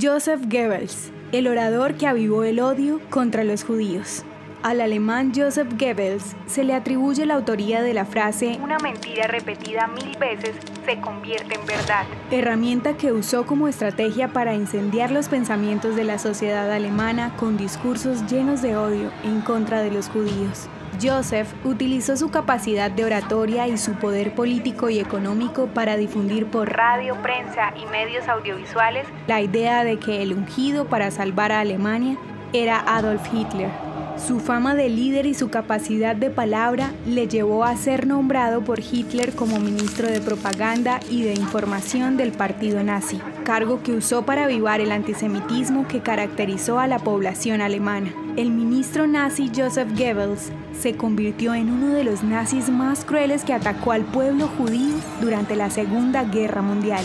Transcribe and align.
Joseph 0.00 0.40
Goebbels, 0.48 1.12
el 1.32 1.46
orador 1.46 1.98
que 1.98 2.06
avivó 2.06 2.44
el 2.44 2.60
odio 2.60 2.98
contra 3.10 3.44
los 3.44 3.62
judíos. 3.62 4.24
Al 4.62 4.80
alemán 4.80 5.34
Joseph 5.36 5.68
Goebbels 5.78 6.34
se 6.46 6.64
le 6.64 6.72
atribuye 6.72 7.26
la 7.26 7.34
autoría 7.34 7.82
de 7.82 7.92
la 7.92 8.06
frase 8.06 8.58
Una 8.62 8.78
mentira 8.78 9.26
repetida 9.26 9.88
mil 9.88 10.16
veces 10.16 10.56
se 10.86 10.98
convierte 10.98 11.56
en 11.56 11.66
verdad, 11.66 12.06
herramienta 12.30 12.96
que 12.96 13.12
usó 13.12 13.44
como 13.44 13.68
estrategia 13.68 14.28
para 14.28 14.54
incendiar 14.54 15.10
los 15.10 15.28
pensamientos 15.28 15.94
de 15.94 16.04
la 16.04 16.18
sociedad 16.18 16.72
alemana 16.72 17.36
con 17.36 17.58
discursos 17.58 18.24
llenos 18.30 18.62
de 18.62 18.78
odio 18.78 19.10
en 19.24 19.42
contra 19.42 19.82
de 19.82 19.90
los 19.90 20.08
judíos. 20.08 20.70
Joseph 21.00 21.48
utilizó 21.64 22.16
su 22.16 22.30
capacidad 22.30 22.90
de 22.90 23.04
oratoria 23.04 23.68
y 23.68 23.78
su 23.78 23.92
poder 23.94 24.34
político 24.34 24.90
y 24.90 24.98
económico 24.98 25.66
para 25.68 25.96
difundir 25.96 26.46
por 26.46 26.72
radio, 26.72 27.16
prensa 27.22 27.72
y 27.76 27.86
medios 27.86 28.28
audiovisuales 28.28 29.06
la 29.26 29.40
idea 29.40 29.84
de 29.84 29.98
que 29.98 30.22
el 30.22 30.32
ungido 30.32 30.86
para 30.86 31.10
salvar 31.10 31.52
a 31.52 31.60
Alemania 31.60 32.16
era 32.52 32.80
Adolf 32.86 33.22
Hitler. 33.32 33.91
Su 34.16 34.40
fama 34.40 34.74
de 34.74 34.88
líder 34.88 35.26
y 35.26 35.34
su 35.34 35.48
capacidad 35.48 36.14
de 36.14 36.30
palabra 36.30 36.92
le 37.06 37.26
llevó 37.26 37.64
a 37.64 37.76
ser 37.76 38.06
nombrado 38.06 38.62
por 38.62 38.80
Hitler 38.80 39.34
como 39.34 39.58
ministro 39.58 40.08
de 40.08 40.20
propaganda 40.20 41.00
y 41.10 41.22
de 41.22 41.34
información 41.34 42.16
del 42.16 42.32
partido 42.32 42.82
nazi, 42.82 43.20
cargo 43.44 43.82
que 43.82 43.92
usó 43.92 44.22
para 44.24 44.44
avivar 44.44 44.80
el 44.80 44.92
antisemitismo 44.92 45.88
que 45.88 46.00
caracterizó 46.00 46.78
a 46.78 46.86
la 46.86 46.98
población 46.98 47.60
alemana. 47.60 48.12
El 48.36 48.50
ministro 48.50 49.06
nazi 49.06 49.50
Joseph 49.54 49.90
Goebbels 49.96 50.52
se 50.78 50.96
convirtió 50.96 51.54
en 51.54 51.70
uno 51.70 51.88
de 51.88 52.04
los 52.04 52.22
nazis 52.22 52.68
más 52.68 53.04
crueles 53.04 53.44
que 53.44 53.54
atacó 53.54 53.92
al 53.92 54.02
pueblo 54.02 54.48
judío 54.48 54.94
durante 55.20 55.56
la 55.56 55.70
Segunda 55.70 56.24
Guerra 56.24 56.62
Mundial. 56.62 57.04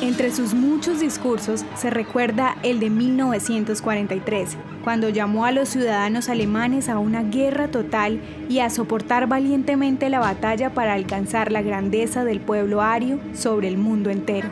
Entre 0.00 0.30
sus 0.30 0.54
muchos 0.54 1.00
discursos 1.00 1.64
se 1.76 1.90
recuerda 1.90 2.56
el 2.62 2.78
de 2.78 2.88
1943, 2.88 4.56
cuando 4.84 5.08
llamó 5.08 5.44
a 5.44 5.50
los 5.50 5.68
ciudadanos 5.68 6.28
alemanes 6.28 6.88
a 6.88 6.98
una 6.98 7.24
guerra 7.24 7.66
total 7.68 8.20
y 8.48 8.60
a 8.60 8.70
soportar 8.70 9.26
valientemente 9.26 10.08
la 10.08 10.20
batalla 10.20 10.72
para 10.72 10.94
alcanzar 10.94 11.50
la 11.50 11.62
grandeza 11.62 12.24
del 12.24 12.40
pueblo 12.40 12.80
ario 12.80 13.18
sobre 13.34 13.66
el 13.66 13.76
mundo 13.76 14.10
entero. 14.10 14.48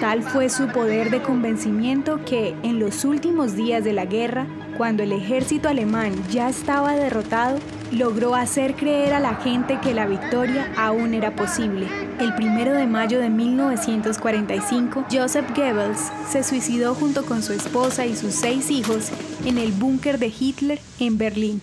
Tal 0.00 0.22
fue 0.22 0.48
su 0.48 0.68
poder 0.68 1.10
de 1.10 1.20
convencimiento 1.20 2.24
que, 2.24 2.54
en 2.62 2.80
los 2.80 3.04
últimos 3.04 3.54
días 3.54 3.84
de 3.84 3.92
la 3.92 4.06
guerra, 4.06 4.46
cuando 4.78 5.02
el 5.02 5.12
ejército 5.12 5.68
alemán 5.68 6.12
ya 6.30 6.48
estaba 6.48 6.94
derrotado, 6.94 7.58
logró 7.92 8.34
hacer 8.34 8.74
creer 8.74 9.12
a 9.12 9.20
la 9.20 9.34
gente 9.36 9.78
que 9.80 9.94
la 9.94 10.06
victoria 10.06 10.72
aún 10.76 11.14
era 11.14 11.34
posible. 11.34 11.86
El 12.20 12.34
primero 12.34 12.72
de 12.72 12.86
mayo 12.86 13.20
de 13.20 13.30
1945, 13.30 15.06
Joseph 15.10 15.50
Goebbels 15.56 16.12
se 16.28 16.42
suicidó 16.42 16.94
junto 16.94 17.24
con 17.24 17.42
su 17.42 17.52
esposa 17.52 18.06
y 18.06 18.16
sus 18.16 18.34
seis 18.34 18.70
hijos 18.70 19.10
en 19.44 19.58
el 19.58 19.72
búnker 19.72 20.18
de 20.18 20.32
Hitler 20.38 20.80
en 20.98 21.18
Berlín. 21.18 21.62